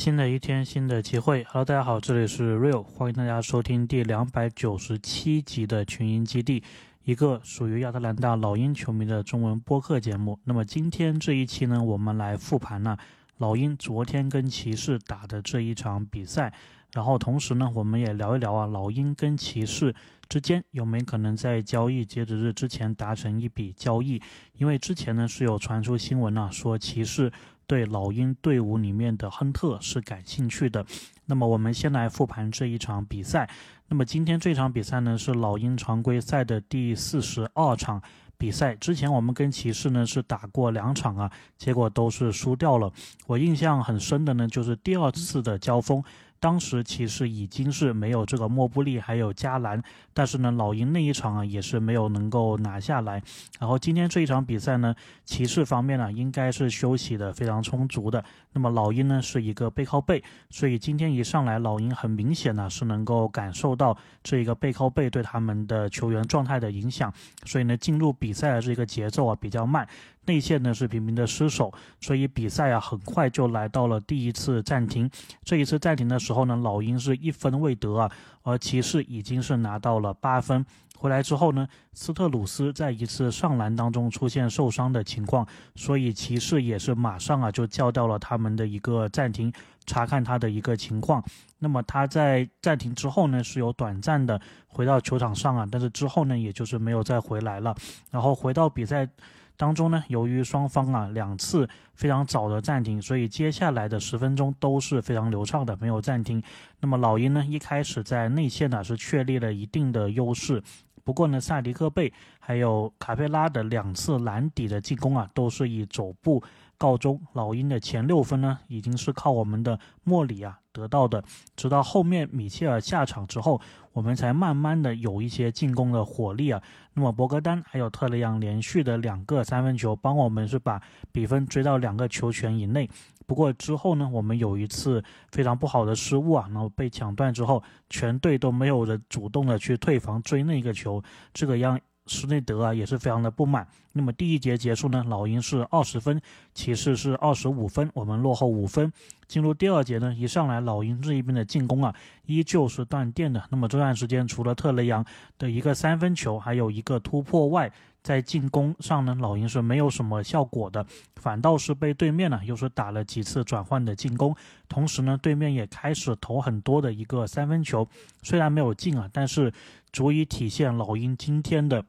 [0.00, 1.44] 新的一天，新的机会。
[1.50, 6.62] Hello，大家好，这里是 Real，欢迎大家收听第两百九十七集的群英基地，
[7.04, 10.38] 一个属于亚特兰大老鹰球迷的中文播客节目。
[10.44, 12.96] 那么今天这一期呢，我们来复盘呢
[13.36, 16.50] 老鹰昨天跟骑士打的这一场比赛，
[16.94, 19.94] 然后同时呢，我们也聊一聊啊老鹰跟骑士
[20.30, 24.18] 之间有没有可能在交易截止日之前达成一笔交易？
[24.56, 27.30] 因为之前呢是有传出新闻啊，说骑士。
[27.70, 30.84] 对老鹰队伍里面的亨特是感兴趣的，
[31.26, 33.48] 那么我们先来复盘这一场比赛。
[33.86, 38.02] 那么今天这场比赛呢是老鹰常规赛的第四十二场
[38.36, 38.74] 比赛。
[38.74, 42.92] 之前我们跟骑士呢是打过两场啊，结果都是输掉了。
[43.28, 46.02] 我印象很深的呢就是第二次的交锋。
[46.40, 49.80] 当时其实已经是没有这个莫布利，还有加兰，
[50.14, 53.22] 但是呢，老鹰那一场啊也是没有能够拿下来。
[53.58, 54.94] 然后今天这一场比赛呢，
[55.24, 58.24] 骑士方面呢应该是休息的非常充足的。
[58.52, 67.12] 那么老鹰呢是一个背靠背，所以今天一上来，老鹰很明显呢是能够感受到这一个背靠背对他们的球员状态的影响，
[67.44, 69.86] 所以呢进入比赛的这个节奏啊比较慢。
[70.26, 75.10] 内线呢是频频的失守，所以比赛啊很快就来到了第一次暂停。
[75.42, 78.10] 这一次暂停的时候呢，老鹰是一分未得啊，
[78.42, 80.64] 而骑士已经是拿到了八分。
[81.00, 89.50] 回来之后呢，斯特鲁斯在一次上篮当中出现受伤的情况，所以骑士也是马上啊就叫掉了他们的一个暂停，
[89.86, 91.24] 查看他的一个情况。
[91.58, 97.74] 那么他在暂停之后呢，是有短暂的回到球场上啊，但是之后呢，也就是没有再回来了。
[98.10, 99.08] 然后回到比赛。
[99.56, 106.42] 当中呢，由于双方啊两次非常早的暂停，所以接下来的十分钟都是非常流畅的，没有暂停。
[106.80, 110.62] 那么老鹰呢，一开始在内线呢是确立了一定的优势。
[111.04, 116.42] 不过呢，萨迪克贝还有卡佩拉的两次篮底的进攻啊，都是以走步
[116.78, 117.20] 告终。
[117.32, 121.22] 老鹰的前六分呢，已经是靠我们的莫里啊得到的。
[121.56, 123.60] 直到后面米切尔下场之后，
[123.92, 126.62] 我们才慢慢的有一些进攻的火力啊。
[126.94, 130.80] 那么博格丹还有特雷杨连续的两个三分球，帮我们是把
[131.12, 132.88] 比分追到两个球权以内。
[133.26, 141.02] 不过之后呢，我们有一次非常不好的失误啊，然后被抢断之后，全队都没有人主动的去退防追那个球，
[141.32, 141.78] 这个样。
[142.10, 143.66] 施内德啊也是非常的不满。
[143.92, 146.20] 那么第一节结束呢，老鹰是二十分，
[146.54, 148.92] 骑士是二十五分，我们落后五分。
[149.26, 151.94] 进入第二节呢，一上来老鹰这一边的进攻啊，
[152.26, 153.42] 依旧是断电的。
[153.50, 155.04] 那么这段时间除了特雷杨
[155.38, 157.72] 的一个三分球，还有一个突破外，
[158.02, 160.84] 在进攻上呢，老鹰是没有什么效果的，
[161.16, 164.34] 反倒是被对面呢又是打了几次转换的进攻，
[164.68, 167.86] 同时呢，对面也开始投很多的一个三分球，
[168.22, 169.52] 虽然没有进啊，但是
[169.92, 171.84] 足以体现老鹰今天的。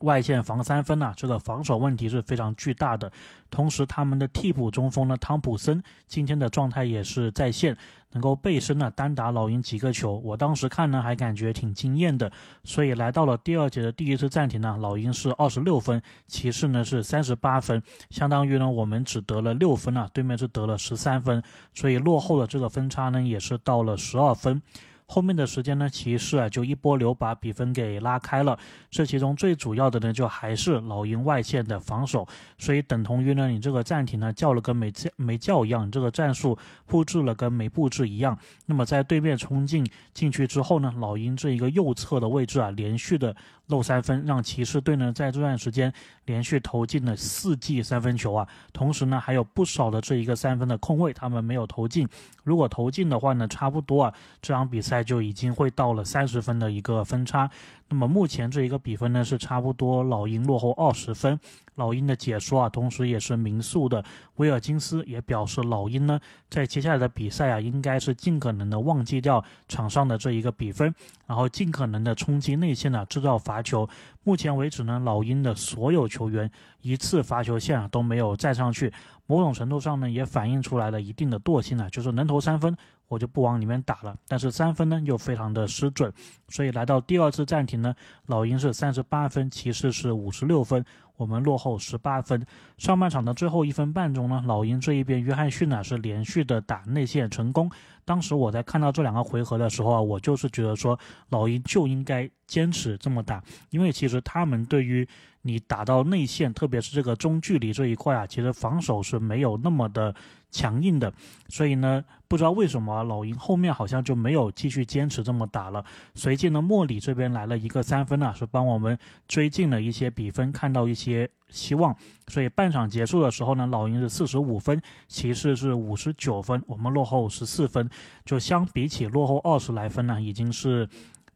[0.00, 3.10] 外线防三分呐，这个防守问题是非常巨大的。
[3.50, 7.74] 同时，他们的替补中锋呢，汤普森今天的状态也是在线，
[8.12, 10.18] 能够背身呢单打老鹰几个球。
[10.18, 12.30] 我当时看呢，还感觉挺惊艳的。
[12.62, 21.42] 所以来到了第二节的第一次暂停呢，老鹰是二十六分，骑士呢是三十八分，相当于呢我们只得了六分啊，对面是得了十三分，
[21.72, 24.60] 所以落后的这个分差呢也是到了十二分。
[25.08, 28.58] 后面的时间呢，骑士啊就一波流把比分给拉开了。
[28.90, 32.26] 这其中最主要的呢，就还是老鹰外线的防守。
[32.58, 38.36] 所以等同于呢，你这个暂停呢叫了跟没叫没叫一样，这个战术布置了跟没布置一样。
[38.66, 43.34] 那么在对面冲进禁区之后呢，老鹰这一个右侧的位置啊，连续的
[43.68, 45.92] 漏三分，让骑士队呢在这段时间
[46.24, 48.46] 连续投进了四记三分球啊。
[48.72, 52.08] 同时呢，还有不少的这一个三分的空位，他们没有投进。
[52.46, 54.96] 如果投进的话呢，差不多啊，这场比赛。
[55.06, 57.48] 就已经会到了三十分的一个分差，
[57.88, 61.38] 那么目前这一个比分呢是差不多老鹰落后二十分。
[61.76, 64.04] 老鹰的解说啊，同时也是民宿的
[64.34, 66.18] 威尔金斯也表示，老鹰呢
[66.50, 70.94] 在接下来的比赛啊，应该是尽可能的忘记掉场上的这一个比分，
[71.26, 73.88] 然后尽可能的冲击内线啊，制造罚球。
[74.24, 76.50] 目前为止呢，老鹰的所有球员
[76.82, 78.92] 一次罚球线啊都没有站上去，
[79.26, 82.76] 某种程度上呢也反映出来了一定的惰性啊，就是能投三分。
[83.08, 86.12] 我就不往里面打了，但是三分呢又非常的失准，
[86.48, 87.94] 所以来到第二次暂停呢，
[88.26, 90.84] 老鹰是三十八分，骑士是五十六分，
[91.16, 92.44] 我们落后十八分。
[92.78, 97.70] 上半场的最后一分半钟呢，老鹰这一边约翰逊呢是连续的打内线成功。
[98.04, 100.98] 当时我在看到这两个回合的时候啊，我就是觉得说
[101.30, 105.06] 老鹰就应该坚持这么打，因为其实他们对于
[105.42, 110.14] 你打到内线，特别是这个中距离这一块啊，其实防守是没有那么的。
[110.50, 111.10] 强硬的，
[111.48, 115.82] 所以呢，不知道为什么老鹰后面好像就没有继续坚持这么打了。
[116.14, 121.06] 随即呢，莫里这边来了一个三分啊，是帮我们追进了一些比分，看到一些。
[121.06, 121.94] 些希望。
[122.26, 127.88] 所以半场结束的时候呢，老鹰是四十五分，骑士是五十九分，我们落后十四分，
[128.24, 130.88] 就相比起落后二十来分呢，已经是。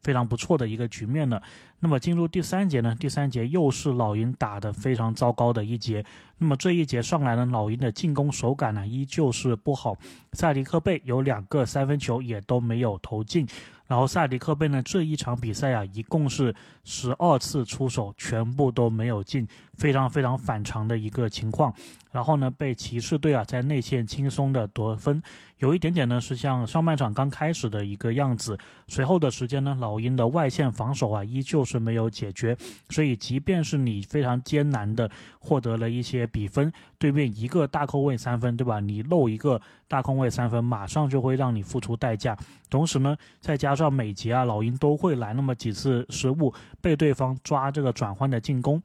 [0.02, 1.42] 非常不错的一个局面了。
[1.78, 2.94] 那么进入第三节呢？
[2.98, 6.04] 第三节又是老鹰打得非常糟糕的一节。
[6.38, 9.96] 那么这一节上来呢，老鹰的进攻手感呢依旧是不好。
[10.32, 13.46] 萨迪克贝有两个三分球也都没有投进。
[13.90, 16.54] 然后萨迪克贝呢这一场比赛啊，一共是
[16.84, 19.44] 十二次出手，全部都没有进，
[19.74, 21.74] 非常非常反常的一个情况。
[22.12, 25.20] 然后呢，被骑士队啊在内线轻松的夺分，
[25.58, 28.56] 有一点点呢是像上半场刚开始的一个样子。
[28.86, 32.56] 随后的时间呢，老鹰的外线防守啊依旧是没有解决，
[32.90, 35.10] 所以即便是你非常艰难的
[35.40, 38.78] 获得了一些比分，对面一个大空位三分，对吧？
[38.78, 39.58] 你漏一个
[39.88, 42.36] 大空位三分，马上就会让你付出代价。
[42.68, 46.52] 同时呢，再加上每节啊老鹰都会来那么几次失误，
[46.82, 48.80] 被对方抓这个转换的进攻。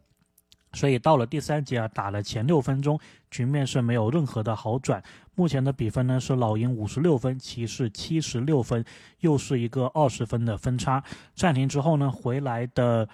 [0.72, 2.98] 所以到了第三节啊，打了前六分钟，
[3.30, 5.04] 局面是没有任何的好转。
[5.36, 8.84] 目前的比分呢是老鹰五十六分，骑士七十六分，
[9.20, 11.04] 又是一个二十分的分差。
[11.34, 13.08] 暂停之后呢，回来的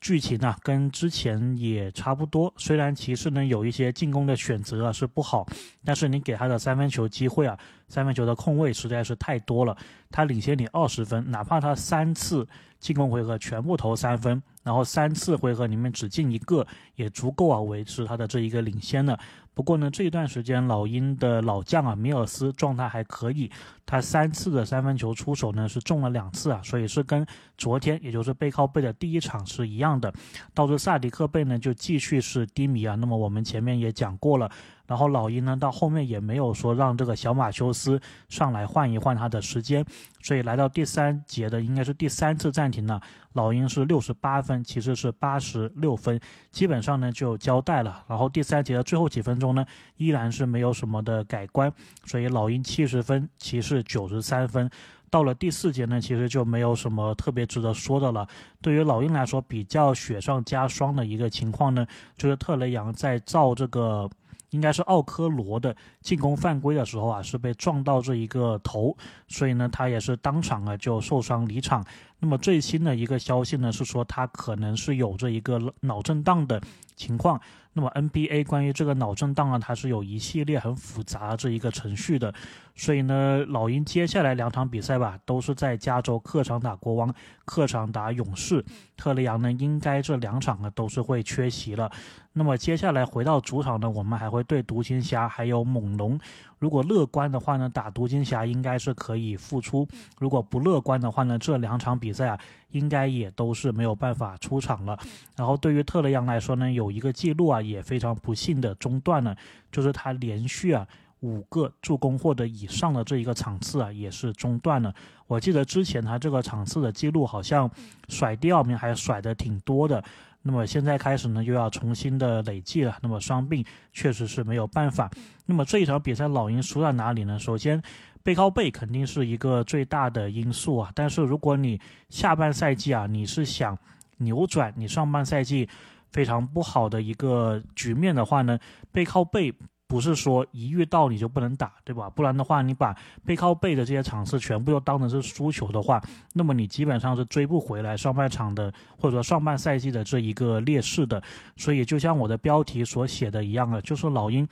[0.00, 2.52] 剧情呢跟之前也差不多。
[2.56, 5.46] 虽然骑士呢有一些进攻的选择啊是不好，
[5.84, 7.58] 但是你给他的三分球机会啊，
[7.88, 9.76] 三分球的空位实在是太多了。
[10.10, 12.46] 他领先你二十分，哪怕他三次
[12.78, 14.42] 进攻回合全部投三分。
[14.64, 19.18] 然后三次回合里面只进一个，也足够啊维持他的这一个领先了。
[19.58, 23.50] 不过呢，这一段时间老鹰的老将啊米尔斯状态还可以，
[23.84, 27.26] 他三次的三分球出手呢是中了两次啊，所以是跟
[27.56, 30.14] 昨天也就是背靠背的第一场是一样的。
[30.54, 32.94] 到这萨迪克贝呢就继续是低迷啊。
[32.94, 34.48] 那么我们前面也讲过了。
[34.86, 38.00] 然后老鹰呢，到后面也没有说让这个小马修斯
[38.30, 39.84] 上来换一换他的时间，
[40.22, 43.02] 所以来到第三节的应该是第三次暂停了。
[43.38, 46.18] 老鹰是六十八分，骑士是八十六分，
[46.50, 48.04] 基本上呢就交代了。
[48.08, 49.64] 然后第三节的最后几分钟呢，
[49.96, 51.72] 依然是没有什么的改观，
[52.04, 54.68] 所以老鹰七十分，骑士九十三分。
[55.08, 58.26] 到了第四节呢，其实就没有什么特别值得说的了。
[58.60, 61.86] 对于老鹰来说，比较雪上加霜的一个情况呢，
[62.16, 64.10] 就是特雷杨在造这个。
[64.50, 68.96] 应该是奥科罗的进攻犯规的时候啊，是被撞到这一个头，
[69.26, 71.84] 所以呢，他也是当场啊就受伤离场。
[72.20, 76.60] 那么最新的一个消息呢，是说他可能是有着一个脑震荡的
[76.96, 77.40] 情况。
[77.72, 82.34] 那么 NBA 关于这个脑震荡啊，它是有一系列很复杂这一个程序的。
[82.78, 87.12] 所以呢，老鹰接下来两场比赛吧，都是在加州客场打国王，
[87.44, 88.64] 客场打勇士。
[88.96, 91.90] 特雷杨呢，应该这两场呢都是会缺席了。
[92.32, 96.18] 那么接下来回到主场呢，我们还会对独行侠还有猛龙。
[96.60, 99.84] 如果乐观的话呢，打独行侠应该是可以复出；
[100.20, 102.38] 如果不乐观的话呢，这两场比赛啊，
[102.70, 104.96] 应该也都是没有办法出场了。
[105.36, 109.36] 然后对于特雷杨来说呢，有一个记录啊，也非常不幸的中断了，
[109.72, 110.86] 就是他连续啊
[111.20, 114.94] 五个助攻或者以上的这一个场次啊，也是中断了。
[115.26, 117.70] 我记得之前他这个场次的记录好像
[118.08, 120.02] 甩第二名还甩的挺多的。
[120.42, 122.96] 那么现在开始呢，又要重新的累计了。
[123.02, 125.10] 那么伤病确实是没有办法。
[125.44, 127.36] 那么这一场比赛老鹰输在哪里呢？
[127.38, 127.82] 首先，
[128.22, 130.92] 背靠背肯定是一个最大的因素啊。
[130.94, 133.76] 但是如果你下半赛季啊，你是想
[134.18, 135.68] 扭转你上半赛季
[136.12, 138.58] 非常不好的一个局面的话呢，
[138.92, 139.52] 背靠背。
[139.88, 142.10] 不是说一遇到你就不能打，对吧？
[142.10, 145.98] 不然的话，你把背靠背的这些场次全部都当成是输球的话，
[146.34, 151.22] 那么你基本上是追不回来上半场的，或者说上半赛季的这一个劣势的。
[151.56, 154.46] 所以，就像我的标题所写的一样啊，就是老鹰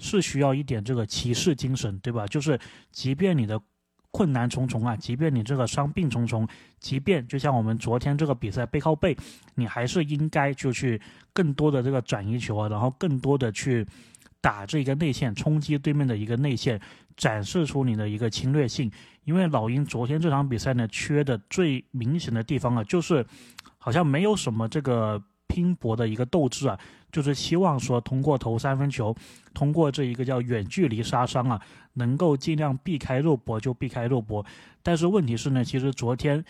[0.00, 2.26] 是需要一点这个骑士精神，对吧？
[2.26, 2.58] 就是
[2.90, 3.60] 即便你的
[4.10, 6.48] 困难重重啊，即便你这个伤病重重，
[6.80, 9.16] 即便就像我们昨天这个比赛背靠背，
[9.54, 11.00] 你还是应该就去
[11.32, 13.86] 更多的这个转移球啊，然后更多的去。
[14.40, 16.80] 打这个内线冲击对面的一个内线，
[17.16, 18.90] 展示出你的一个侵略性。
[19.24, 23.24] 因为老鹰昨天这场比赛呢，缺的最明显的地方啊，就是
[23.78, 26.78] 好像没有什么这个拼搏的一个斗志啊，
[27.12, 29.14] 就是希望说通过投三分球，
[29.52, 31.60] 通过这一个叫远距离杀伤啊，
[31.94, 34.44] 能够尽量避开肉搏就避开肉搏。
[34.82, 36.44] 但是问题是呢，其实昨天。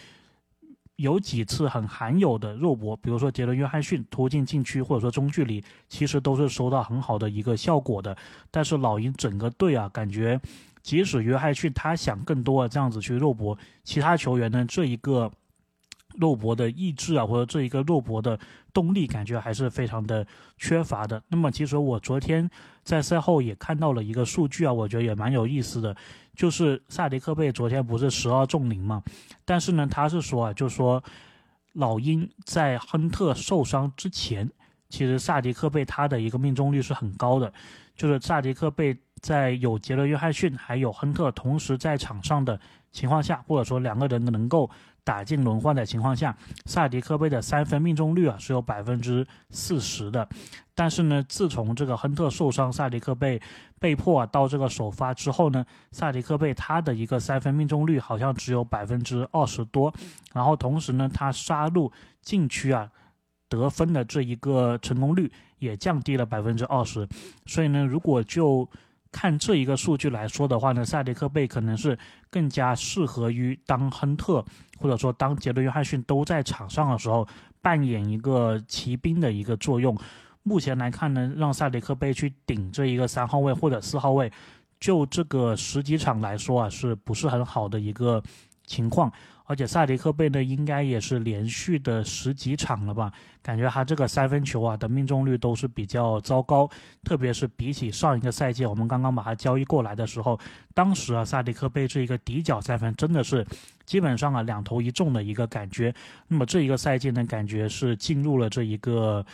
[1.00, 8.16] 有几次很罕有的肉搏，比如说杰伦·约翰逊突进禁区或者说中距离，其实都是收到很好的一个效果的。
[8.50, 10.40] 但是老鹰整个队啊，感觉
[10.82, 15.30] 即使约翰逊他想更多的这样子去肉搏，其他球员呢这一个
[16.18, 18.38] 肉搏的意志啊，或者这一个肉搏的
[18.72, 20.26] 动力，感觉还是非常的
[20.56, 21.22] 缺乏的。
[21.28, 22.48] 那么其实我昨天
[22.82, 25.96] 在赛后也看到了一个数据啊，我觉得也蛮有意思的。
[26.34, 29.02] 就是萨迪克贝昨天不是十二中零嘛？
[29.44, 31.02] 但是呢，他是说啊，就说
[31.74, 34.50] 老鹰在亨特受伤之前
[34.88, 37.52] 其实萨迪克贝他的一个命中率是很高的，
[37.94, 42.58] 就是萨迪克贝在有杰伦约翰逊还有亨特同时在场上的
[42.90, 44.70] 情况下，或者说两个人能够
[45.04, 50.28] 打进轮换的情况下，萨迪克贝的三分命中率啊是有百分之四十的。
[50.74, 53.40] 但是呢，自从这个亨特受伤，萨迪克贝
[53.78, 59.92] 被迫啊到这个首发之后呢，萨迪克贝他的一个三分命中率好像只有百分之二十多，
[60.32, 61.92] 然后同时呢，他杀入
[62.22, 62.90] 禁区啊。
[63.48, 65.28] 得分的这一个成功率
[65.58, 67.04] 也降低了百分之二十，
[67.46, 68.64] 所以呢，如果就
[69.12, 71.98] 看这一个数据来说的话呢，萨迪克贝可能是
[72.30, 74.44] 更加适合于当亨特
[74.78, 77.26] 或者说当杰伦约翰逊都在场上的时候
[77.60, 79.96] 扮演一个骑兵的一个作用。
[80.42, 84.32] 目前来看呢，让萨迪克贝去顶这一个三号位或者四号位，
[84.78, 88.22] 就这个十几场来说啊，是不是很好的一个
[88.64, 89.12] 情况？
[89.50, 93.12] 而且萨迪克贝呢，应该也是连续的十几场了吧？
[93.42, 96.70] 感觉他这个三分球啊的命中率都是比较糟糕，
[97.02, 100.38] 特别是比起上一个赛季，我们刚刚把他交易过来的时候，
[100.72, 103.44] 当时啊萨迪克贝这一个底角三分真的是
[103.84, 105.92] 基本上啊两投一中的一个感觉。
[106.28, 109.26] 那么这一个赛季呢，感觉是进入了这一个。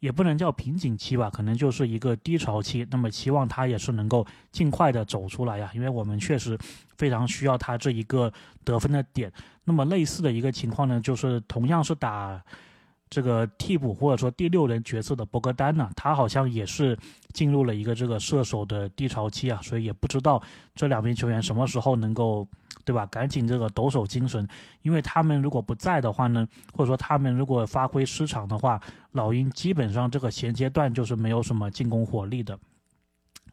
[0.00, 2.86] 也不能叫瓶颈期吧，可能就是一个低潮期。
[2.90, 6.58] 那么期望他也是能够尽快的走出来呀，因为我们确实
[6.96, 8.32] 非常需要他这一个
[8.64, 9.32] 得分的点。
[9.64, 12.42] 那么类似的一个情况呢，就是同样是打
[13.08, 16.98] 这个替补或者说第六人角色的博格丹呢，他好像也是
[17.32, 20.42] 进入了一个这个射手的低潮期啊，所以也不知道
[20.74, 22.48] 这两名球员什么时候能够。
[22.90, 23.06] 对吧？
[23.06, 24.44] 赶紧这个抖擞精神，
[24.82, 28.80] 因为他们如果不在的话呢，或者说他们如果发挥失常的话，
[29.12, 32.58] 老鹰基本上这个衔接段就是没有什么进攻火力的。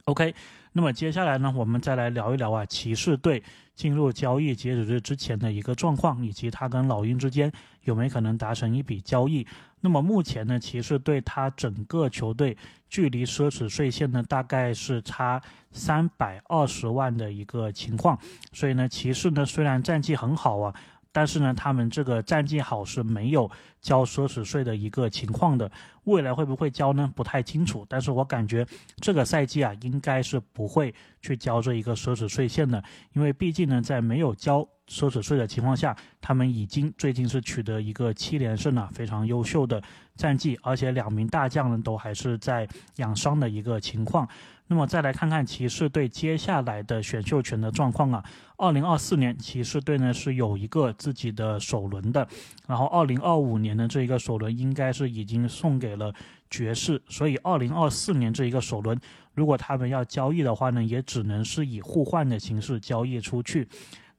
[0.06, 0.34] OK，
[0.72, 3.44] 那么接下来呢，我们再来聊一聊啊，骑士队
[3.76, 7.52] 进入交易截止日之前的一个状况，以及他跟老鹰之间
[7.84, 9.46] 有没有可能达成一笔交易。
[9.82, 12.58] 那么目前呢，骑士队他整个球队
[12.90, 15.42] 距离奢侈税线呢，大概是差
[15.72, 18.18] 三百二十万的一个情况。
[18.54, 20.74] 所以呢，骑士呢虽然战绩很好啊。
[21.10, 23.50] 但是呢，他们这个战绩好是没有
[23.88, 25.72] 交奢侈税的一个情况的，
[26.04, 27.10] 未来会不会交呢？
[27.16, 27.86] 不太清楚。
[27.88, 28.68] 但是我感觉
[28.98, 39.82] 这个赛季啊，应该是不会去交这一个奢侈税线的，因为毕竟呢，在没有交奢侈税的情况下，他们已经最近是取得一个七连胜了，非常优秀的
[40.18, 42.68] 战绩，而且两名大将呢都还是在
[42.98, 44.28] 养伤的一个情况。
[44.70, 48.22] 那么再来看看骑士队接下来的选秀权的状况啊。
[48.58, 52.28] 二零二四年骑士队呢是有一个自己的首轮的，
[52.68, 56.14] 然后二零二五年那这一个首轮应该是已经送给了
[56.50, 59.00] 爵士，所以二零二四年这一个首轮，
[59.34, 63.68] 如果他们要交易的话呢，也只能是以互换的形式交易出去。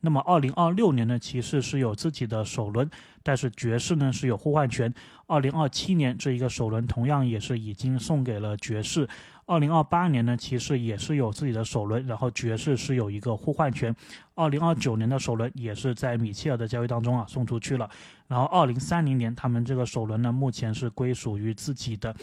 [0.00, 2.88] 那么二零二六年的，骑士是有自己的首轮，
[3.24, 4.94] 但是爵士呢是有互换权。
[5.26, 9.08] 二零二七年这一个首轮同样也是已经送给了爵士。
[9.48, 13.94] 二零二八年呢，骑士也是有自己的首轮，然后爵士是有一个互换权。
[14.34, 17.88] 二零二九年的首轮也是在米切尔的交易当中啊送出去了。
[18.26, 22.14] 然后二零三零年他们这个首轮呢，目前是归属于自己的。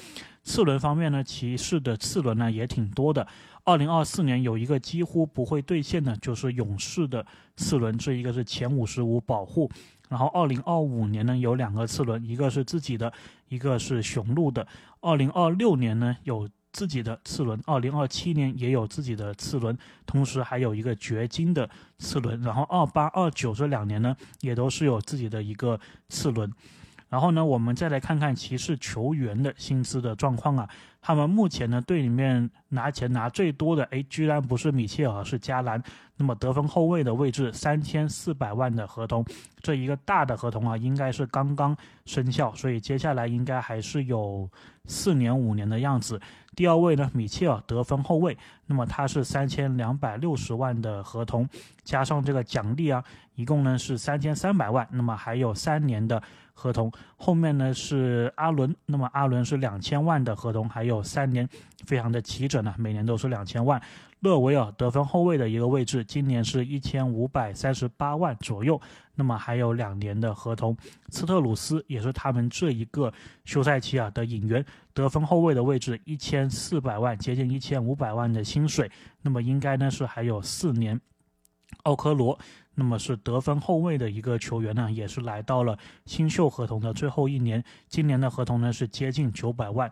[0.44, 3.26] 次轮方面呢，骑士的次轮呢也挺多的。
[3.64, 7.26] 二零二四年有一个几乎不会兑现的，就是勇士的
[7.58, 9.68] 次轮，这一个是前五十五保护。
[10.10, 13.12] 然后二零二五年呢有两个次轮，一个是自己的，
[13.48, 14.68] 一个是雄鹿的。
[15.02, 16.48] 二零二六年呢有。
[16.76, 25.80] 自己的次轮，二零二七年也有自己的次轮，同时还有一个掘金的次轮，然后二八二九这两年呢，也都是有自己的一个
[26.10, 26.52] 次轮。
[27.16, 30.68] 然后呢，我们再来看看骑士球员的薪资的状况啊。
[31.02, 35.82] 他们目前呢队里面拿钱拿最多的，哎，居然不是米切尔，是加兰。
[36.18, 39.24] 那么得分后卫的位置，三千四百万的合同，
[39.62, 41.74] 这一个大的合同啊，应该是刚刚
[42.06, 44.50] 生效，所以接下来应该还是有
[44.84, 46.20] 四年五年的样子。
[46.54, 51.48] 第二位呢，米切尔得分后卫，那么他是三千两百六十万的合同，
[51.86, 53.02] 加上这个奖励啊，
[53.36, 56.22] 一共呢是三千三百万，那么还有三年的。
[56.58, 61.48] 合同后面呢是阿伦，那么阿伦是两千万的合同，还有三年，
[61.86, 63.80] 非常的齐整呢，每年都是两千万。
[64.22, 68.80] 勒维尔得分后卫的一个位置，今年是一千五百三十八万左右，
[69.14, 70.76] 那么还有两年的合同。
[71.10, 78.90] 斯特鲁斯也是他们这一个休赛期啊的引援，得分后卫的位置一千四百万，接近一千五百万的薪水，
[79.22, 81.00] 那么应该呢是还有四年。
[81.84, 82.40] 奥科罗。
[82.76, 89.92] 那么是得分后卫的一个球员呢，也是来到了新秀合同的最后一年，今年的合同呢是接近九百万。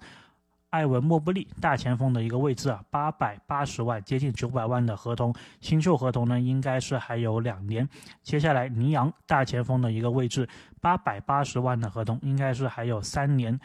[0.70, 7.88] 艾文莫布利大前锋的一个位置啊，八百八十万，接近九百万的合同，新秀合同呢应该是还有两年。
[8.24, 10.50] 接下来尼昂大前锋的一个位置，
[10.82, 13.60] 八百八十万的合同，应该是还有三年。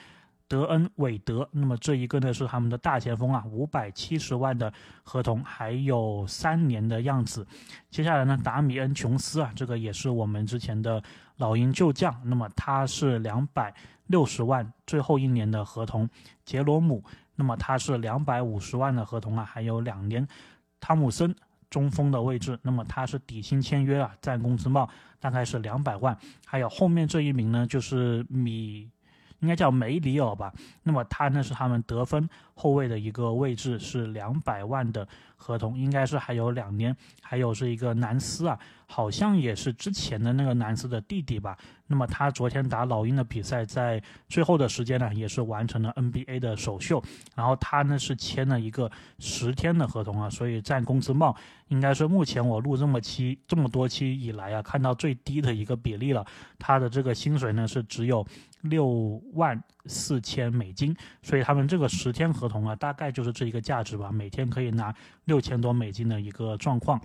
[0.49, 7.47] 德恩韦德，那么这一个呢是他们的大前锋啊，五百七十万的合同，还有三年的样子。
[7.91, 11.03] 接下来呢，达米恩琼斯啊，这个也是我们之前的
[11.37, 13.75] 老鹰旧将，那么他是两百
[14.07, 16.09] 六十万，最后一年的合同。
[16.47, 17.05] 杰罗姆，
[17.37, 20.27] 那么他是两百五十万的合同啊，还有两年。
[20.81, 21.35] 汤姆森
[21.69, 24.89] 中锋的位置，那么他是底薪签约啊，占工资帽
[25.21, 26.17] 大概是两百万。
[26.47, 28.91] 还有后面这一名呢，就是米。
[29.41, 30.53] 应该叫梅里尔吧，
[30.83, 36.97] 那么他呢是他们得分后卫的一个位置，是两百万的合同，应该是还有两年。
[37.23, 38.59] 还有是一个南斯啊，
[38.91, 41.57] 好像也是之前的那个南斯的弟弟吧。
[41.87, 47.03] 那么他昨天打老鹰的比赛，在最后的时间呢，也是完成了 NBA 的首秀。
[47.35, 51.37] 然后他呢是签了一个十天的合同啊，所以占工资帽
[51.69, 56.27] 应该是目前我录这么期这么多期以来啊，看到最低的一个比例了。
[56.59, 58.27] 他的这个薪水呢是只有。
[58.63, 60.93] 六万四千美金，
[61.23, 64.93] 所以他们这个十天合同啊，大概就是这一个价值吧，每天可以拿
[65.27, 67.01] 六千多美金的一个状况。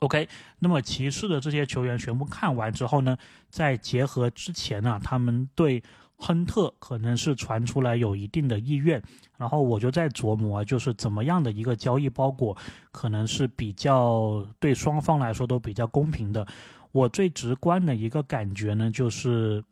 [0.00, 3.16] OK，那么骑士的这些球员全部看完之后呢，
[3.48, 5.82] 再结合之前呢，他们对
[6.16, 9.02] 亨特可能是传出来有一定的意愿，
[9.36, 12.56] 然后我就在琢磨啊，就是怎么样的一个交易包裹
[12.92, 16.46] 可能是比较对双方来说都比较公平的。
[16.92, 19.62] 我最直观的一个感觉呢，就是。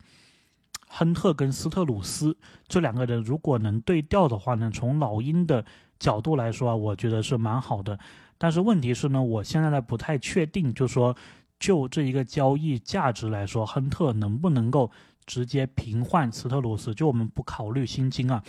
[0.95, 2.37] 亨特跟斯特鲁斯
[2.67, 5.65] 这两个人如果能对调的话呢，从老鹰的
[5.97, 7.97] 角度来说啊，我觉得是蛮好的。
[8.43, 11.15] 但是问题是呢，我现在呢不太确定，就说
[11.57, 14.91] 就这一个交易价值来说，亨特能不能够
[15.25, 16.93] 直接平换斯特鲁斯？
[16.93, 18.43] 就我们不考虑薪金啊，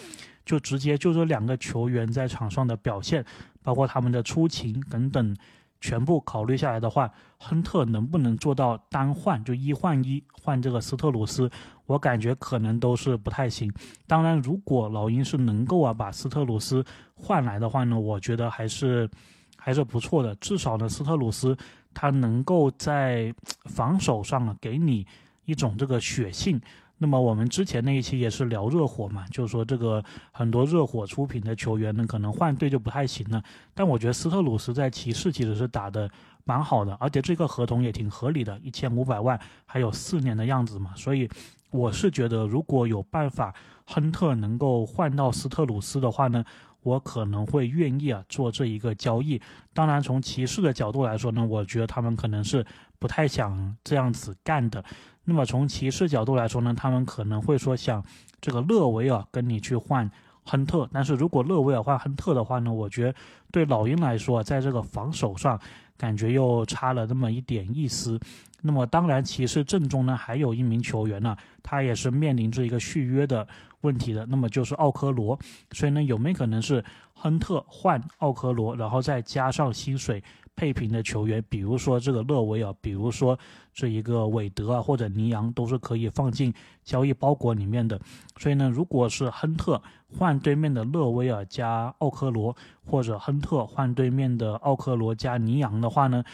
[0.45, 3.25] 就直接就这两个球员在场上的表现，
[3.63, 5.37] 包括他们的出勤等等。
[5.81, 11.49] 全部考虑下来的话，亨特能不能做到单换就一换一换这个斯特鲁斯？
[11.85, 13.71] 我感觉可能都是不太行。
[14.07, 16.83] 当然，如果老鹰是能够啊把斯特鲁斯
[17.15, 19.09] 换来的话呢，我觉得还是
[19.57, 20.35] 还是不错的。
[20.37, 21.57] 至少呢，斯特鲁斯
[21.93, 23.35] 他能够在
[23.67, 25.07] 防守上啊给你
[25.45, 26.61] 一种这个血性。
[26.97, 33.43] 那么我们之前那一期也是聊热火嘛，就是说这个很多热火出品的球员呢，可能换队就不太行了。
[33.75, 36.09] 但我觉得斯特鲁斯在骑士其实是打的
[36.45, 40.93] 蛮好的，而且这个合同也挺合理的，一千五百万，还有四年的样子嘛。
[40.95, 41.29] 所以
[41.73, 43.53] 我是觉得，如果有办法
[43.85, 46.45] 亨特能够换到斯特鲁斯的话呢，
[46.85, 49.41] 我可能会愿意啊做这一个交易。
[49.73, 52.65] 当然，从骑士的角度来说呢，我觉得他们可能是
[53.01, 54.85] 不太想这样子干的。
[55.25, 58.05] 那么从骑士角度来说呢，他们可能会说想
[58.41, 60.09] 这个勒维尔跟你去换
[60.45, 63.15] 亨特，但是如果勒维尔换亨特的话呢，我觉得
[63.51, 65.59] 对老鹰来说，在这个防守上
[65.97, 68.19] 感觉又差了那么一点意思。
[68.61, 73.47] 那么当然，骑士阵中呢还有一名球员呢，他也是面临着一个续约的
[73.83, 75.39] 问题的，那么就是奥科罗。
[75.73, 80.23] 所以呢，有没有可能是亨特换奥科罗，然后再加上薪水？
[80.57, 83.39] 配平的球员，比如说这个勒维尔，比如说
[83.73, 88.01] 这一个韦德啊，或者尼扬，都是可以放进交易包裹里面的。
[88.39, 89.83] 所以呢，如果是亨特
[90.17, 96.25] 换对面的勒维尔加奥克罗，或者亨特换对面的奥克罗加尼扬的话呢，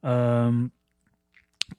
[0.00, 0.70] 嗯，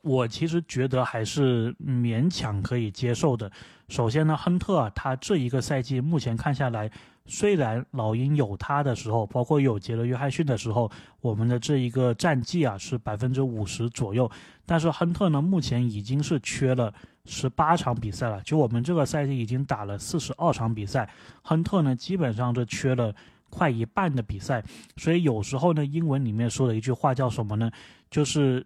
[0.02, 3.52] 我其实觉得还是勉强可以接受的。
[3.88, 6.90] 首先呢，亨特啊，他这一个赛季目前看下来。
[7.32, 10.90] 虽然老鹰有他的时候，包括有杰伦约翰逊的时候，
[11.22, 14.30] 我们的这一个战绩啊是百分之五十左右，
[14.66, 16.92] 但是亨特呢，目前已经是缺了
[17.26, 18.42] 十八场比赛了。
[18.42, 21.08] 就我们这个赛季已经打了四十二场比赛，
[21.44, 23.14] 亨特呢基本上就缺了
[23.52, 24.64] 快一半的比赛。
[24.98, 27.70] 所以有时候呢，英文里面说的一句话叫什么呢？
[28.10, 28.66] 就是。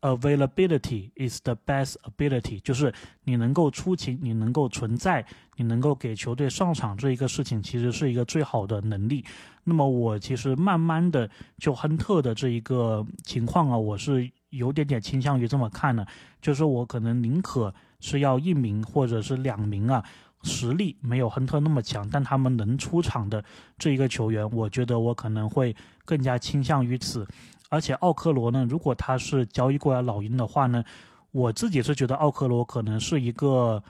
[0.00, 2.92] Availability is the best ability，就是
[3.22, 5.24] 你能够出勤，你能够存在，
[5.56, 9.24] 你能够给球队上场这一个事情，其实是一个最好的能力。
[9.62, 16.04] 那么我其实慢慢的就亨特的这一个情况啊，我是有点点倾向于这么看的，
[16.40, 20.04] 就是我可能宁可是要一名或者是两名啊，
[20.42, 23.44] 实力没有亨特那么强，但他们能出场的
[23.78, 27.24] 这一个球员，我觉得我可能会更加倾向于此。
[27.72, 30.84] 而且奥克罗呢，如果他是交易过来老鹰的话呢，
[31.30, 33.82] 我自己是觉得奥克罗可能是一个，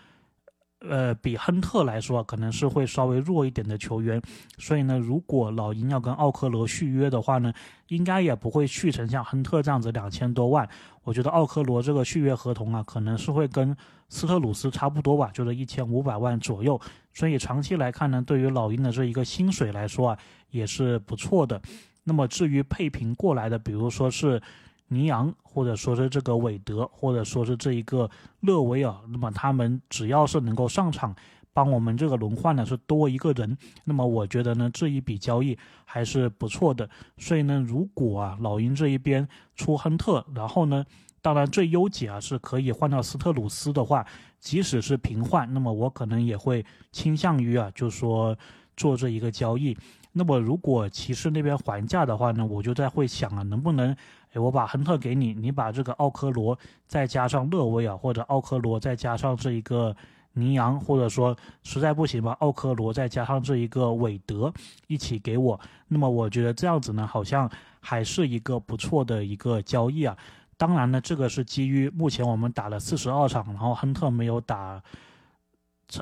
[0.89, 4.23] 呃，比亨特来说可能是会稍微弱一点的球员。
[4.57, 7.53] 所以呢，如果老鹰要跟奥克罗续约的话呢，
[7.89, 10.69] 应该也不会续成像亨特这样子两千多万。
[11.03, 13.77] 我觉得奥克罗这个续约合同啊，可能是会跟
[14.09, 16.81] 斯特鲁斯差不多吧，就是一千五百万左右。
[17.13, 20.19] 所以长期来看呢，对于老鹰的这一个薪水来说啊，
[20.51, 21.61] 也是不错的。
[22.05, 24.41] 那么至于配平过来的，比如说是
[24.89, 28.11] 尼昂，或者说是这个韦德，或者说是这一个
[28.41, 31.15] 勒维尔，那么他们只要是能够上场
[31.53, 33.57] 帮我们这个轮换呢是多一个人。
[33.85, 36.89] 那么我觉得呢这一笔交易还是不错的。
[37.17, 40.85] 所以呢，如果啊老鹰这一边出亨特，然后呢，
[41.21, 44.05] 当然最优解啊是可以换到斯特鲁斯的话，
[44.41, 48.37] 即使是平换，那么我可能也会倾向于啊就说
[48.77, 49.77] 做这一个交易。
[50.13, 53.97] 那么如果骑士那边还价的话呢，我就在会想啊，能不能，
[54.33, 59.97] 哎，我把亨特给你，你把这个奥科罗再加上勒维尔，或者奥科罗再加上这一个
[60.35, 64.53] 尼昂，或者说实在不行吧，奥科罗再加上这一个韦德
[64.87, 65.59] 一起给我。
[65.89, 70.17] 那么我觉得这样子呢，好像还是一个不错的一个交易啊。
[70.59, 74.83] 当然呢，这个是基于目前我们打了四十二场，然后亨特没有打。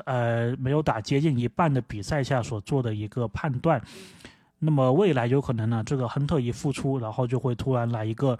[0.05, 3.81] 呃，没有打接近一半的比赛下所做的一个判断，
[4.59, 8.37] 那么未来有可能呢，这个亨特一复出，然后就会突然来一个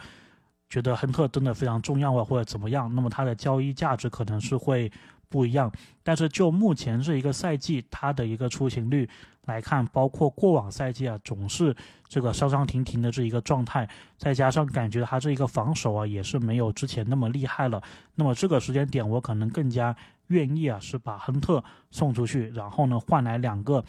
[0.69, 4.91] 觉得亨特真的非常重要啊，或者怎么样，那么他的交易价值可能是会
[5.29, 5.71] 不一样。
[6.03, 9.09] 但是就目前这一个赛季，他的一个出勤率
[9.45, 11.75] 来看，包括过往赛季啊，总是
[12.07, 17.81] 这个伤伤停停的这一个状态，再加上感觉他这一个防守啊，也是没有之前那么厉害了。
[18.15, 19.95] 那么这个时间点，我可能更加。
[20.31, 23.83] 愿意啊，是把亨特送出去，然后呢换来两个，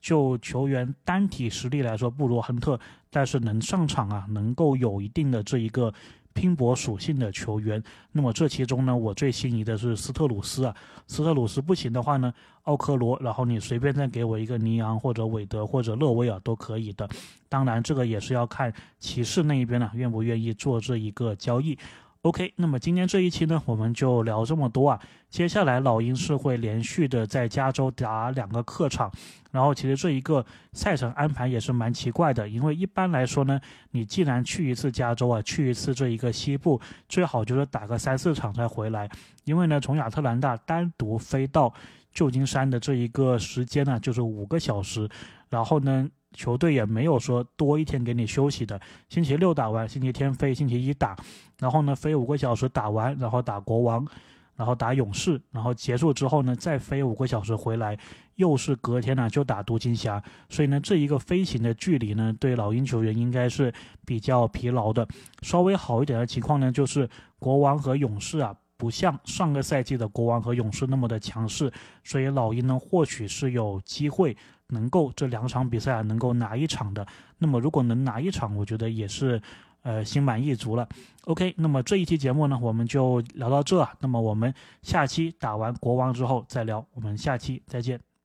[0.00, 2.78] 就球员单体实力来说不如亨特，
[3.10, 5.92] 但是能上场啊，能够有一定的这一个
[6.34, 7.82] 拼搏属性的球员。
[8.12, 10.76] 那么这其中呢，我最心仪的是斯特鲁斯啊。
[11.06, 12.32] 斯特鲁斯不行的话呢，
[12.64, 17.08] 奥科罗，然后你随便再给我一个尼昂或者韦德或者勒维尔都可以的。
[17.48, 21.78] 当然这个也是要看骑士那一边呢愿不愿意做这一个交易。
[22.26, 25.00] OK，那么今天这一期呢，我们就聊这么多啊。
[25.30, 29.08] 接下来老鹰是会连续的在加州打两个客场，
[29.52, 33.60] 然后其实这一个赛程安排也是蛮奇怪的，因为一般来说呢，
[33.92, 39.08] 你既然去一次加州啊，去一次这一个西部，最好就是打个三四场才回来，
[39.44, 41.72] 因为呢，从亚特兰大单独飞到
[42.12, 45.08] 旧金山的这一个时间呢，就是五个小时，
[45.48, 46.10] 然后呢。
[46.36, 51.16] 球队也没有说多一天给你休息的，星期六打完，星期天飞，星期一打，
[51.58, 54.06] 然后呢飞五个小时打完，然后打国王，
[54.54, 57.98] 然后打勇士，然后结束之后呢再飞五个小时回来，
[58.34, 63.72] 又是隔天呢就打独行侠，所以呢这一个飞行的距离呢对老鹰球员应该是
[64.04, 65.08] 比较疲劳的。
[65.42, 71.72] 稍微好一点的情况呢就是国王和勇士啊不像上个赛季的国王和勇士那么的强势，
[72.04, 74.36] 所以老鹰呢或许是有机会。
[74.68, 77.06] 能够这两场比赛啊能够拿一场的，
[77.38, 79.40] 那么如果能拿一场，我觉得也是，
[79.82, 80.88] 呃，心满意足了。
[81.24, 83.88] OK，那么这一期节目呢，我们就聊到这。
[84.00, 84.52] 那么我们
[84.82, 88.15] 下期打完国王之后再聊，我们下期再见。